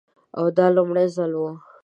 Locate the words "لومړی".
0.75-1.07